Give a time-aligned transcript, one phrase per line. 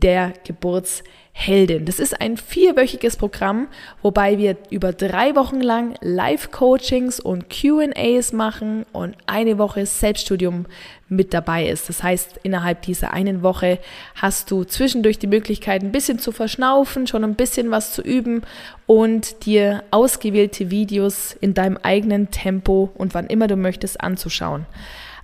[0.02, 1.04] der Geburtserlebnis.
[1.32, 1.86] Heldin.
[1.86, 3.68] Das ist ein vierwöchiges Programm,
[4.02, 10.66] wobei wir über drei Wochen lang Live-Coachings und QAs machen und eine Woche Selbststudium
[11.08, 11.88] mit dabei ist.
[11.88, 13.78] Das heißt, innerhalb dieser einen Woche
[14.16, 18.42] hast du zwischendurch die Möglichkeit, ein bisschen zu verschnaufen, schon ein bisschen was zu üben
[18.86, 24.66] und dir ausgewählte Videos in deinem eigenen Tempo und wann immer du möchtest anzuschauen.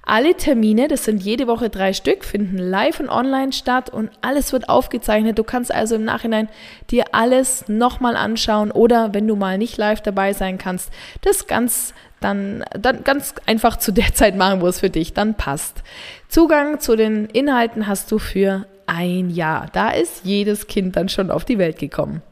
[0.09, 4.53] Alle Termine, das sind jede Woche drei Stück, finden live und online statt und alles
[4.53, 5.37] wird aufgezeichnet.
[5.37, 6.49] Du kannst also im Nachhinein
[6.93, 11.93] dir alles nochmal anschauen oder wenn du mal nicht live dabei sein kannst, das ganz
[12.21, 15.83] dann, dann ganz einfach zu der Zeit machen, wo es für dich dann passt.
[16.29, 19.67] Zugang zu den Inhalten hast du für ein Jahr.
[19.73, 22.23] Da ist jedes Kind dann schon auf die Welt gekommen.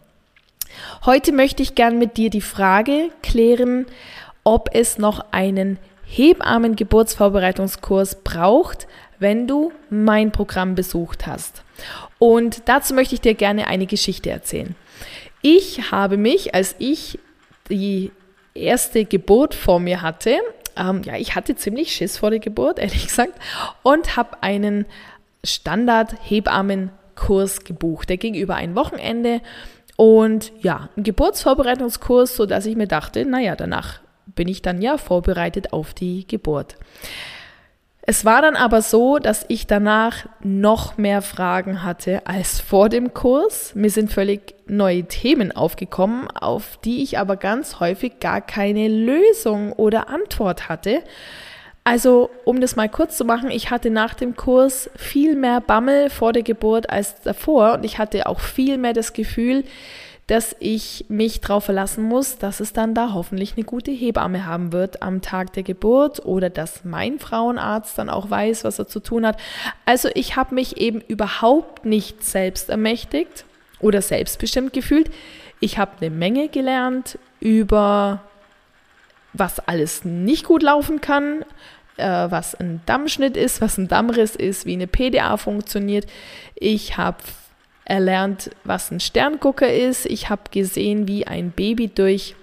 [1.05, 3.87] Heute möchte ich gern mit dir die Frage klären,
[4.45, 8.87] ob es noch einen Hebammen-Geburtsvorbereitungskurs braucht,
[9.19, 11.63] wenn du mein Programm besucht hast.
[12.19, 14.75] Und dazu möchte ich dir gerne eine Geschichte erzählen.
[15.43, 17.19] Ich habe mich, als ich
[17.69, 18.11] die
[18.55, 20.39] erste Geburt vor mir hatte,
[20.77, 23.33] ähm, ja, ich hatte ziemlich Schiss vor der Geburt, ehrlich gesagt,
[23.83, 24.87] und habe einen
[25.45, 28.09] Standard-Hebammen-Kurs gebucht.
[28.09, 29.43] Der ging über ein Wochenende
[29.97, 34.99] und ja, ein Geburtsvorbereitungskurs, so dass ich mir dachte, naja, danach bin ich dann ja
[34.99, 36.77] vorbereitet auf die Geburt.
[38.07, 43.15] Es war dann aber so, dass ich danach noch mehr Fragen hatte als vor dem
[43.15, 43.75] Kurs.
[43.75, 49.73] Mir sind völlig neue Themen aufgekommen, auf die ich aber ganz häufig gar keine Lösung
[49.73, 51.03] oder Antwort hatte.
[51.83, 56.11] Also, um das mal kurz zu machen, ich hatte nach dem Kurs viel mehr Bammel
[56.11, 59.65] vor der Geburt als davor und ich hatte auch viel mehr das Gefühl,
[60.27, 64.73] dass ich mich darauf verlassen muss, dass es dann da hoffentlich eine gute Hebamme haben
[64.73, 69.01] wird am Tag der Geburt oder dass mein Frauenarzt dann auch weiß, was er zu
[69.01, 69.39] tun hat.
[69.85, 73.45] Also ich habe mich eben überhaupt nicht selbst ermächtigt
[73.81, 75.11] oder selbstbestimmt gefühlt.
[75.61, 78.23] Ich habe eine Menge gelernt über
[79.35, 81.45] was alles nicht gut laufen kann,
[81.97, 86.07] äh, was ein Dammschnitt ist, was ein Dammriss ist, wie eine PDA funktioniert.
[86.55, 87.19] Ich habe
[87.85, 90.07] erlernt, was ein Sterngucker ist.
[90.07, 92.35] Ich habe gesehen, wie ein Baby durch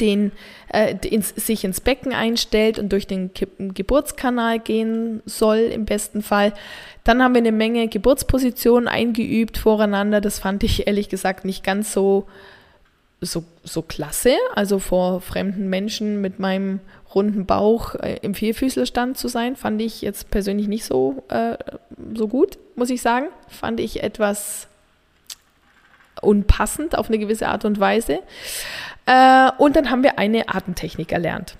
[0.00, 0.32] den,
[0.72, 6.52] äh, ins, sich ins Becken einstellt und durch den Geburtskanal gehen soll, im besten Fall.
[7.04, 10.20] Dann haben wir eine Menge Geburtspositionen eingeübt voreinander.
[10.20, 12.26] Das fand ich ehrlich gesagt nicht ganz so,
[13.22, 14.36] so, so klasse.
[14.54, 16.80] Also vor fremden Menschen mit meinem
[17.14, 21.56] runden Bauch äh, im Vierfüßlerstand zu sein, fand ich jetzt persönlich nicht so, äh,
[22.14, 23.28] so gut, muss ich sagen.
[23.48, 24.68] Fand ich etwas
[26.20, 28.20] unpassend auf eine gewisse Art und Weise.
[29.06, 31.56] Äh, und dann haben wir eine Atemtechnik erlernt.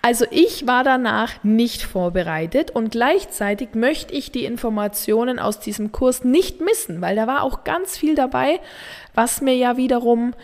[0.00, 6.22] Also ich war danach nicht vorbereitet und gleichzeitig möchte ich die Informationen aus diesem Kurs
[6.22, 8.60] nicht missen, weil da war auch ganz viel dabei,
[9.14, 10.34] was mir ja wiederum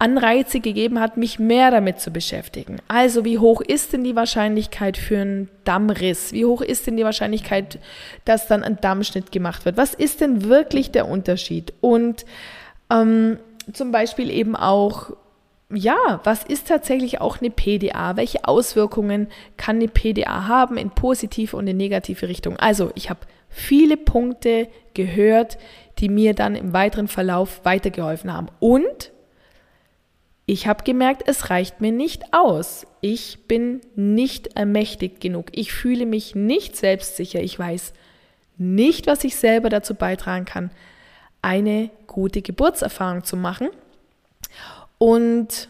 [0.00, 2.76] Anreize gegeben hat, mich mehr damit zu beschäftigen.
[2.86, 6.32] Also wie hoch ist denn die Wahrscheinlichkeit für einen Dammriss?
[6.32, 7.80] Wie hoch ist denn die Wahrscheinlichkeit,
[8.24, 9.76] dass dann ein Dammschnitt gemacht wird?
[9.76, 11.74] Was ist denn wirklich der Unterschied?
[11.80, 12.24] Und
[12.90, 13.38] ähm,
[13.72, 15.10] zum Beispiel eben auch,
[15.68, 18.16] ja, was ist tatsächlich auch eine PDA?
[18.16, 19.26] Welche Auswirkungen
[19.56, 22.56] kann eine PDA haben in positive und in negative Richtung?
[22.56, 25.58] Also ich habe viele Punkte gehört,
[25.98, 28.46] die mir dann im weiteren Verlauf weitergeholfen haben.
[28.60, 29.10] Und
[30.50, 32.86] ich habe gemerkt, es reicht mir nicht aus.
[33.02, 35.48] Ich bin nicht ermächtigt genug.
[35.52, 37.40] Ich fühle mich nicht selbstsicher.
[37.40, 37.92] Ich weiß
[38.56, 40.70] nicht, was ich selber dazu beitragen kann,
[41.42, 43.68] eine gute Geburtserfahrung zu machen.
[44.96, 45.68] Und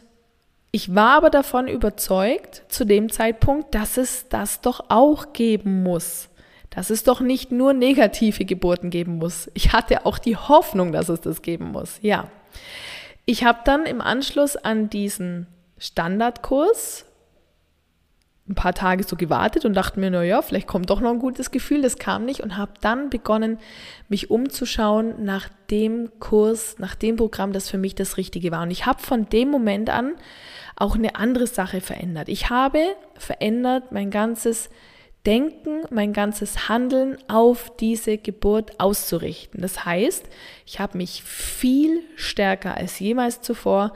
[0.71, 6.29] ich war aber davon überzeugt, zu dem Zeitpunkt, dass es das doch auch geben muss.
[6.71, 9.51] Dass es doch nicht nur negative Geburten geben muss.
[9.55, 11.99] Ich hatte auch die Hoffnung, dass es das geben muss.
[12.01, 12.31] Ja.
[13.31, 17.05] Ich habe dann im Anschluss an diesen Standardkurs
[18.49, 21.51] ein paar Tage so gewartet und dachte mir, naja, vielleicht kommt doch noch ein gutes
[21.51, 21.83] Gefühl.
[21.83, 23.59] Das kam nicht und habe dann begonnen,
[24.09, 28.63] mich umzuschauen nach dem Kurs, nach dem Programm, das für mich das Richtige war.
[28.63, 30.15] Und ich habe von dem Moment an
[30.75, 32.31] auch eine andere Sache verändert.
[32.31, 32.81] Ich habe
[33.19, 34.71] verändert mein ganzes
[35.26, 39.61] Denken, mein ganzes Handeln auf diese Geburt auszurichten.
[39.61, 40.25] Das heißt,
[40.65, 43.93] ich habe mich viel stärker als jemals zuvor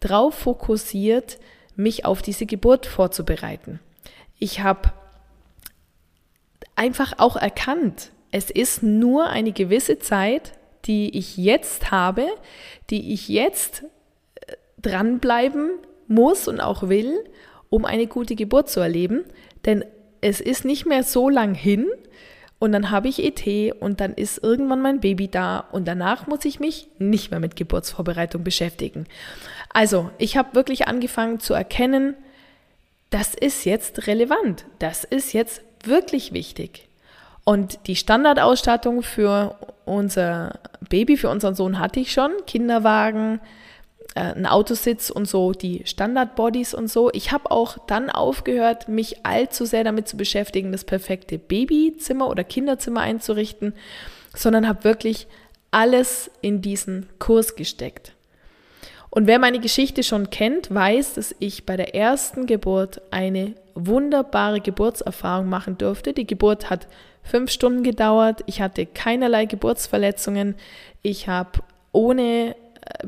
[0.00, 1.38] darauf fokussiert,
[1.74, 3.80] mich auf diese Geburt vorzubereiten.
[4.38, 4.92] Ich habe
[6.74, 10.52] einfach auch erkannt, es ist nur eine gewisse Zeit,
[10.84, 12.26] die ich jetzt habe,
[12.90, 13.84] die ich jetzt
[14.46, 15.70] äh, dranbleiben
[16.06, 17.24] muss und auch will,
[17.70, 19.24] um eine gute Geburt zu erleben.
[19.64, 19.84] Denn
[20.26, 21.86] es ist nicht mehr so lang hin
[22.58, 26.44] und dann habe ich ET und dann ist irgendwann mein Baby da und danach muss
[26.44, 29.06] ich mich nicht mehr mit Geburtsvorbereitung beschäftigen.
[29.72, 32.14] Also, ich habe wirklich angefangen zu erkennen,
[33.10, 36.88] das ist jetzt relevant, das ist jetzt wirklich wichtig.
[37.44, 40.58] Und die Standardausstattung für unser
[40.88, 43.40] Baby, für unseren Sohn hatte ich schon, Kinderwagen,
[44.16, 47.10] äh, ein Autositz und so, die Standardbodies und so.
[47.12, 52.42] Ich habe auch dann aufgehört, mich allzu sehr damit zu beschäftigen, das perfekte Babyzimmer oder
[52.42, 53.74] Kinderzimmer einzurichten,
[54.34, 55.26] sondern habe wirklich
[55.70, 58.14] alles in diesen Kurs gesteckt.
[59.10, 64.60] Und wer meine Geschichte schon kennt, weiß, dass ich bei der ersten Geburt eine wunderbare
[64.60, 66.14] Geburtserfahrung machen durfte.
[66.14, 66.86] Die Geburt hat
[67.22, 68.42] fünf Stunden gedauert.
[68.46, 70.54] Ich hatte keinerlei Geburtsverletzungen.
[71.02, 71.60] Ich habe
[71.92, 72.56] ohne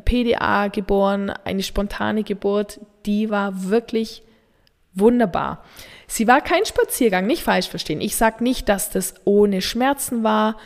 [0.04, 2.80] PDA geboren, eine spontane Geburt.
[3.06, 4.22] Die war wirklich
[4.94, 5.64] wunderbar.
[6.06, 8.00] Sie war kein Spaziergang, nicht falsch verstehen.
[8.00, 10.56] Ich sage nicht, dass das ohne Schmerzen war,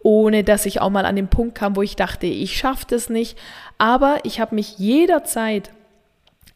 [0.00, 3.08] ohne dass ich auch mal an den Punkt kam, wo ich dachte, ich schaffe das
[3.08, 3.38] nicht.
[3.78, 5.70] Aber ich habe mich jederzeit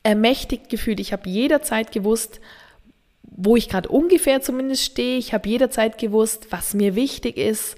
[0.03, 1.01] ermächtigt gefühlt.
[1.01, 2.41] Ich habe jederzeit gewusst,
[3.23, 5.19] wo ich gerade ungefähr zumindest stehe.
[5.19, 7.77] Ich habe jederzeit gewusst, was mir wichtig ist,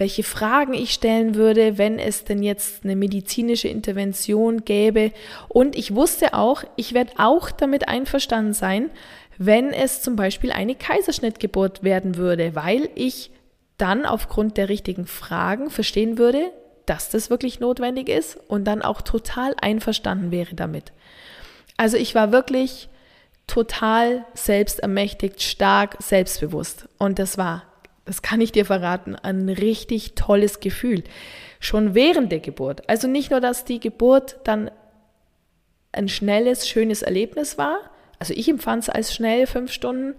[0.00, 5.12] welche Fragen ich stellen würde, wenn es denn jetzt eine medizinische Intervention gäbe.
[5.48, 8.90] Und ich wusste auch, ich werde auch damit einverstanden sein,
[9.36, 13.30] wenn es zum Beispiel eine Kaiserschnittgeburt werden würde, weil ich
[13.76, 16.50] dann aufgrund der richtigen Fragen verstehen würde,
[16.86, 20.92] dass das wirklich notwendig ist und dann auch total einverstanden wäre damit.
[21.76, 22.88] Also ich war wirklich
[23.46, 26.88] total selbstermächtigt, stark, selbstbewusst.
[26.96, 27.64] Und das war,
[28.10, 31.04] das kann ich dir verraten, ein richtig tolles Gefühl.
[31.60, 32.88] Schon während der Geburt.
[32.88, 34.68] Also nicht nur, dass die Geburt dann
[35.92, 37.78] ein schnelles, schönes Erlebnis war.
[38.18, 40.14] Also ich empfand es als schnell, fünf Stunden,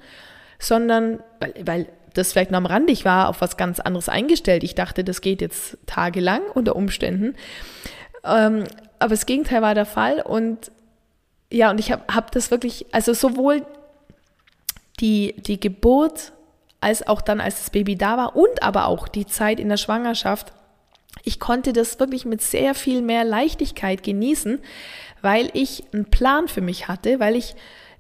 [0.58, 4.64] sondern, weil, weil das vielleicht noch am Rand, ich war auf was ganz anderes eingestellt.
[4.64, 7.36] Ich dachte, das geht jetzt tagelang unter Umständen.
[8.24, 8.64] Ähm,
[9.00, 10.72] aber das Gegenteil war der Fall und
[11.52, 13.66] ja, und ich habe hab das wirklich, also sowohl
[15.02, 16.32] die, die Geburt
[16.82, 19.78] als auch dann, als das Baby da war und aber auch die Zeit in der
[19.78, 20.52] Schwangerschaft,
[21.24, 24.60] ich konnte das wirklich mit sehr viel mehr Leichtigkeit genießen,
[25.22, 27.56] weil ich einen Plan für mich hatte, weil ich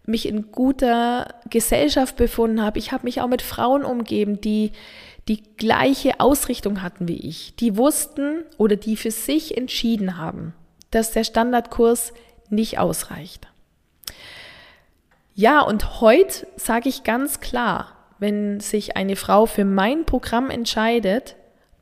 [0.05, 2.79] mich in guter Gesellschaft befunden habe.
[2.79, 4.71] Ich habe mich auch mit Frauen umgeben, die
[5.27, 10.53] die gleiche Ausrichtung hatten wie ich, die wussten oder die für sich entschieden haben,
[10.89, 12.13] dass der Standardkurs
[12.49, 13.47] nicht ausreicht.
[15.35, 21.35] Ja, und heute sage ich ganz klar, wenn sich eine Frau für mein Programm entscheidet,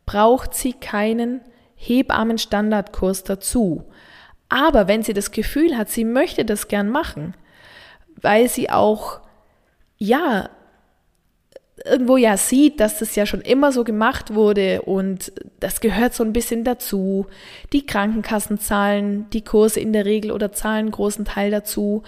[0.05, 1.41] braucht sie keinen
[1.75, 3.83] Hebammen-Standardkurs dazu.
[4.47, 7.35] Aber wenn sie das Gefühl hat, sie möchte das gern machen,
[8.21, 9.19] weil sie auch,
[9.97, 10.49] ja,
[11.85, 16.23] irgendwo ja sieht, dass das ja schon immer so gemacht wurde und das gehört so
[16.23, 17.27] ein bisschen dazu.
[17.73, 22.03] Die Krankenkassen zahlen die Kurse in der Regel oder zahlen einen großen Teil dazu.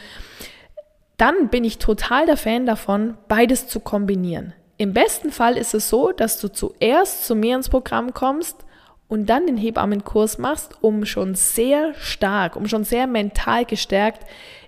[1.22, 4.54] Dann bin ich total der Fan davon, beides zu kombinieren.
[4.78, 8.66] Im besten Fall ist es so, dass du zuerst zu mir ins Programm kommst
[9.08, 14.26] und dann den Hebammenkurs machst, um schon sehr stark, um schon sehr mental gestärkt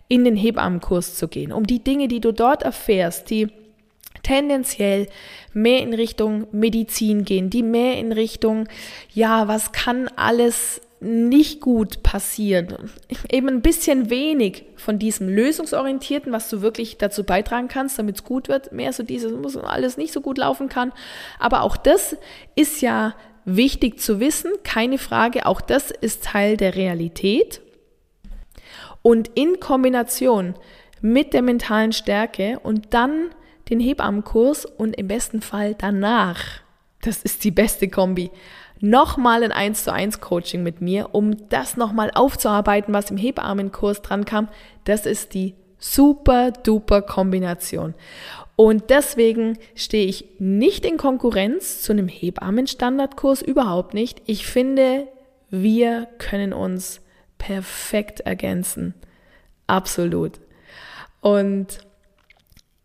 [0.07, 3.47] in den Hebammenkurs zu gehen, um die Dinge, die du dort erfährst, die
[4.21, 5.07] tendenziell
[5.53, 8.67] mehr in Richtung Medizin gehen, die mehr in Richtung,
[9.11, 12.91] ja, was kann alles nicht gut passieren.
[13.29, 18.23] Eben ein bisschen wenig von diesem lösungsorientierten, was du wirklich dazu beitragen kannst, damit es
[18.23, 18.71] gut wird.
[18.71, 20.91] Mehr so dieses, muss alles nicht so gut laufen kann.
[21.39, 22.15] Aber auch das
[22.55, 25.45] ist ja wichtig zu wissen, keine Frage.
[25.45, 27.61] Auch das ist Teil der Realität.
[29.01, 30.55] Und in Kombination
[31.01, 33.31] mit der mentalen Stärke und dann
[33.69, 36.61] den Hebammenkurs und im besten Fall danach,
[37.01, 38.31] das ist die beste Kombi,
[38.83, 44.01] nochmal ein 1 zu 1 Coaching mit mir, um das nochmal aufzuarbeiten, was im Hebammenkurs
[44.01, 44.49] dran kam.
[44.83, 47.93] Das ist die super duper Kombination.
[48.57, 54.21] Und deswegen stehe ich nicht in Konkurrenz zu einem Hebammenstandardkurs, überhaupt nicht.
[54.25, 55.07] Ich finde,
[55.49, 56.99] wir können uns
[57.37, 58.95] perfekt ergänzen.
[59.65, 60.41] Absolut.
[61.21, 61.79] Und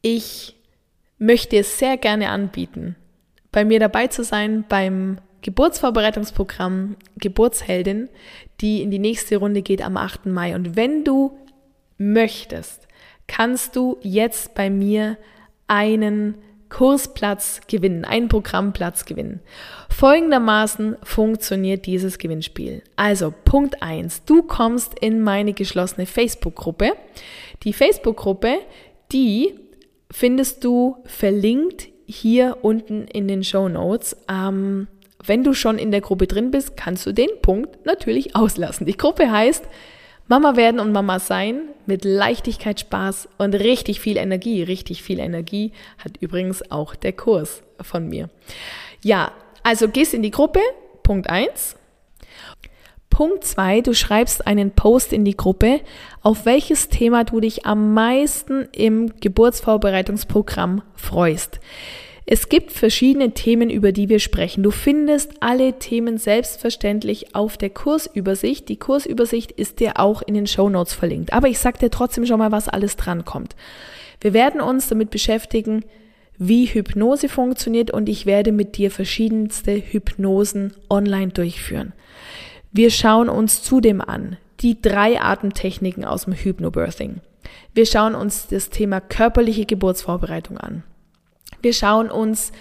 [0.00, 0.54] ich
[1.18, 2.94] möchte es sehr gerne anbieten,
[3.50, 8.08] bei mir dabei zu sein beim Geburtsvorbereitungsprogramm Geburtsheldin,
[8.60, 10.26] die in die nächste Runde geht am 8.
[10.26, 10.54] Mai.
[10.54, 11.36] Und wenn du
[11.96, 12.88] möchtest,
[13.26, 15.16] kannst du jetzt bei mir
[15.66, 16.34] einen
[16.68, 19.40] Kursplatz gewinnen, einen Programmplatz gewinnen.
[19.88, 22.82] Folgendermaßen funktioniert dieses Gewinnspiel.
[22.96, 26.92] Also Punkt eins: du kommst in meine geschlossene Facebook-Gruppe.
[27.62, 28.58] Die Facebook-Gruppe,
[29.12, 29.54] die
[30.10, 34.16] findest du verlinkt hier unten in den Show Notes.
[34.30, 34.88] Ähm,
[35.24, 38.86] wenn du schon in der Gruppe drin bist, kannst du den Punkt natürlich auslassen.
[38.86, 39.64] Die Gruppe heißt
[40.28, 44.62] Mama werden und Mama sein mit Leichtigkeit, Spaß und richtig viel Energie.
[44.62, 48.28] Richtig viel Energie hat übrigens auch der Kurs von mir.
[49.02, 49.32] Ja,
[49.62, 50.60] also gehst in die Gruppe,
[51.02, 51.76] Punkt eins.
[53.08, 55.80] Punkt zwei: du schreibst einen Post in die Gruppe,
[56.22, 61.58] auf welches Thema du dich am meisten im Geburtsvorbereitungsprogramm freust.
[62.30, 64.62] Es gibt verschiedene Themen, über die wir sprechen.
[64.62, 68.68] Du findest alle Themen selbstverständlich auf der Kursübersicht.
[68.68, 71.32] Die Kursübersicht ist dir auch in den Show Notes verlinkt.
[71.32, 73.56] Aber ich sag dir trotzdem schon mal, was alles drankommt.
[74.20, 75.86] Wir werden uns damit beschäftigen,
[76.36, 81.94] wie Hypnose funktioniert und ich werde mit dir verschiedenste Hypnosen online durchführen.
[82.72, 87.22] Wir schauen uns zudem an die drei Atemtechniken aus dem Hypnobirthing.
[87.72, 90.82] Wir schauen uns das Thema körperliche Geburtsvorbereitung an.
[91.62, 92.52] Wir schauen uns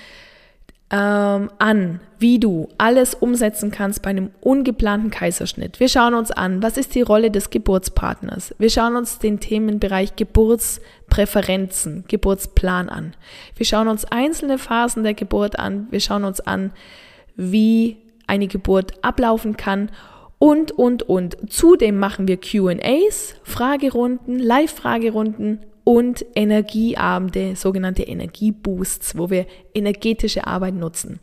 [0.89, 5.79] ähm, an, wie du alles umsetzen kannst bei einem ungeplanten Kaiserschnitt.
[5.79, 8.55] Wir schauen uns an, was ist die Rolle des Geburtspartners.
[8.57, 13.13] Wir schauen uns den Themenbereich Geburtspräferenzen, Geburtsplan an.
[13.55, 15.87] Wir schauen uns einzelne Phasen der Geburt an.
[15.91, 16.71] Wir schauen uns an,
[17.35, 19.91] wie eine Geburt ablaufen kann
[20.39, 21.51] und, und, und.
[21.51, 31.21] Zudem machen wir QAs, Fragerunden, Live-Fragerunden und Energieabende, sogenannte Energieboosts, wo wir energetische Arbeit nutzen.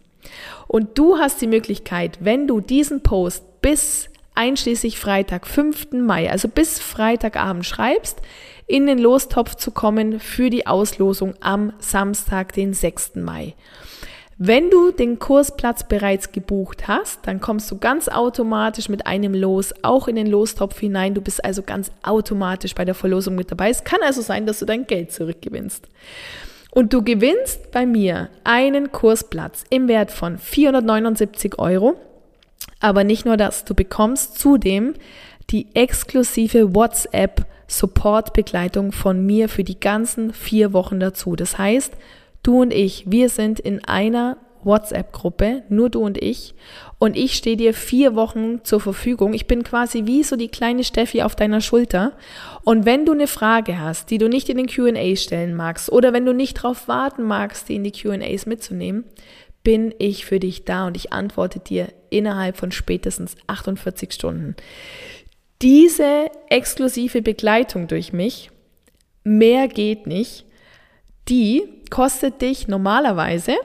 [0.67, 5.93] Und du hast die Möglichkeit, wenn du diesen Post bis einschließlich Freitag, 5.
[5.93, 8.23] Mai, also bis Freitagabend schreibst,
[8.67, 13.17] in den Lostopf zu kommen für die Auslosung am Samstag, den 6.
[13.17, 13.53] Mai.
[14.37, 19.73] Wenn du den Kursplatz bereits gebucht hast, dann kommst du ganz automatisch mit einem Los
[19.83, 21.15] auch in den Lostopf hinein.
[21.15, 23.71] Du bist also ganz automatisch bei der Verlosung mit dabei.
[23.71, 25.87] Es kann also sein, dass du dein Geld zurückgewinnst.
[26.73, 31.95] Und du gewinnst bei mir einen Kursplatz im Wert von 479 Euro.
[32.81, 34.95] Aber nicht nur das, du bekommst zudem
[35.51, 41.37] die exklusive WhatsApp Support-Begleitung von mir für die ganzen vier Wochen dazu.
[41.37, 41.93] Das heißt,
[42.45, 46.55] Du und ich, wir sind in einer WhatsApp-Gruppe, nur du und ich.
[46.99, 49.33] Und ich stehe dir vier Wochen zur Verfügung.
[49.33, 52.13] Ich bin quasi wie so die kleine Steffi auf deiner Schulter.
[52.63, 56.13] Und wenn du eine Frage hast, die du nicht in den QA stellen magst, oder
[56.13, 59.05] wenn du nicht darauf warten magst, die in die QAs mitzunehmen,
[59.63, 64.55] bin ich für dich da und ich antworte dir innerhalb von spätestens 48 Stunden.
[65.63, 68.51] Diese exklusive Begleitung durch mich,
[69.25, 70.45] mehr geht nicht,
[71.29, 73.57] die kostet dich normalerweise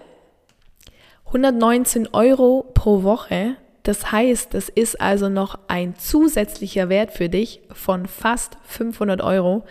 [1.26, 3.58] 119 Euro pro Woche.
[3.84, 9.64] Das heißt, das ist also noch ein zusätzlicher Wert für dich von fast 500 Euro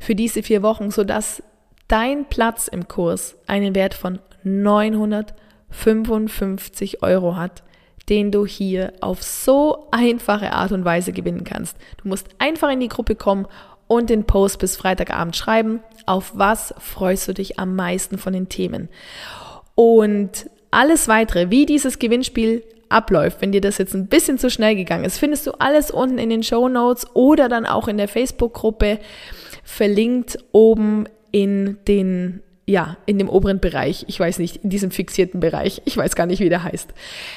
[0.00, 1.42] für diese vier Wochen, sodass
[1.88, 7.62] dein Platz im Kurs einen Wert von 955 Euro hat,
[8.08, 11.76] den du hier auf so einfache Art und Weise gewinnen kannst.
[12.02, 13.46] Du musst einfach in die Gruppe kommen
[13.86, 15.80] und den Post bis Freitagabend schreiben.
[16.06, 18.88] Auf was freust du dich am meisten von den Themen?
[19.74, 24.76] Und alles weitere, wie dieses Gewinnspiel abläuft, wenn dir das jetzt ein bisschen zu schnell
[24.76, 28.08] gegangen ist, findest du alles unten in den Show Notes oder dann auch in der
[28.08, 28.98] Facebook-Gruppe
[29.64, 34.04] verlinkt oben in den ja, in dem oberen Bereich.
[34.08, 35.82] Ich weiß nicht, in diesem fixierten Bereich.
[35.84, 36.94] Ich weiß gar nicht, wie der heißt.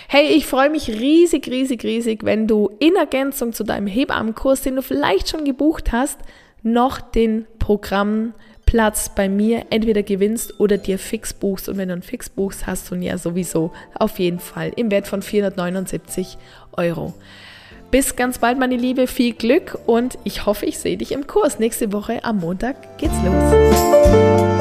[0.07, 4.77] Hey, ich freue mich riesig, riesig, riesig, wenn du in Ergänzung zu deinem Hebammenkurs, den
[4.77, 6.19] du vielleicht schon gebucht hast,
[6.63, 11.67] noch den Programmplatz bei mir entweder gewinnst oder dir fix buchst.
[11.67, 14.91] Und wenn du einen fix buchst, hast du ihn ja sowieso auf jeden Fall im
[14.91, 16.37] Wert von 479
[16.77, 17.13] Euro.
[17.91, 19.07] Bis ganz bald, meine Liebe.
[19.07, 21.59] Viel Glück und ich hoffe, ich sehe dich im Kurs.
[21.59, 24.56] Nächste Woche am Montag geht's los.